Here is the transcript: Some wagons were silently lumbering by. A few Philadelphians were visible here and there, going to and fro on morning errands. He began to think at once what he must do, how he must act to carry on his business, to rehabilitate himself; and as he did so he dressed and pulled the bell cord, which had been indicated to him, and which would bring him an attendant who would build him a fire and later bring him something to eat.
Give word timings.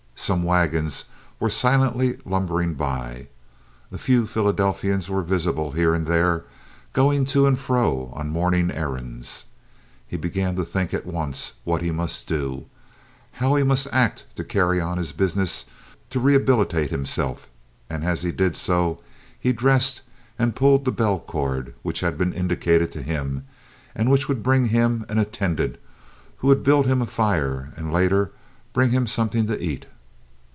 Some 0.15 0.43
wagons 0.43 1.05
were 1.39 1.49
silently 1.49 2.19
lumbering 2.25 2.75
by. 2.75 3.27
A 3.91 3.97
few 3.97 4.27
Philadelphians 4.27 5.09
were 5.09 5.23
visible 5.23 5.71
here 5.71 5.95
and 5.95 6.05
there, 6.05 6.45
going 6.93 7.25
to 7.25 7.47
and 7.47 7.57
fro 7.57 8.11
on 8.13 8.29
morning 8.29 8.71
errands. 8.71 9.45
He 10.07 10.17
began 10.17 10.55
to 10.57 10.63
think 10.63 10.93
at 10.93 11.07
once 11.07 11.53
what 11.63 11.81
he 11.81 11.89
must 11.89 12.27
do, 12.27 12.67
how 13.33 13.55
he 13.55 13.63
must 13.63 13.87
act 13.91 14.25
to 14.35 14.43
carry 14.43 14.79
on 14.79 14.99
his 14.99 15.11
business, 15.11 15.65
to 16.11 16.19
rehabilitate 16.19 16.91
himself; 16.91 17.49
and 17.89 18.03
as 18.05 18.21
he 18.21 18.31
did 18.31 18.55
so 18.55 19.01
he 19.39 19.51
dressed 19.51 20.01
and 20.37 20.55
pulled 20.55 20.85
the 20.85 20.91
bell 20.91 21.19
cord, 21.19 21.73
which 21.81 22.01
had 22.01 22.15
been 22.17 22.31
indicated 22.31 22.91
to 22.91 23.01
him, 23.01 23.45
and 23.95 24.11
which 24.11 24.27
would 24.29 24.43
bring 24.43 24.67
him 24.67 25.03
an 25.09 25.17
attendant 25.17 25.77
who 26.37 26.47
would 26.47 26.61
build 26.63 26.85
him 26.85 27.01
a 27.01 27.07
fire 27.07 27.73
and 27.75 27.91
later 27.91 28.31
bring 28.71 28.91
him 28.91 29.07
something 29.07 29.47
to 29.47 29.59
eat. 29.61 29.87